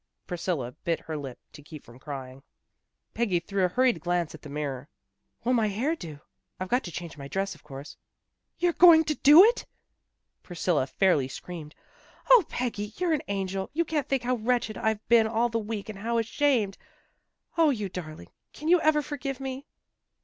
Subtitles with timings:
[0.25, 2.41] Priscilla bit her lip to keep from crying.
[3.13, 4.89] Peggy threw a hurried glance at the mirror."
[5.43, 6.19] Will my hair do?
[6.59, 7.97] I've got to change my dress, of course.""
[8.57, 9.67] You're going to do it?"
[10.41, 11.75] Priscilla fairly screamed."
[12.33, 12.93] 0, Peggy!
[12.97, 13.69] You're an angel.
[13.73, 16.79] You can't think how wretched I've been all the week, and how ashamed.
[17.55, 18.29] 0, you darling!
[18.53, 19.67] Can you ever forgive me?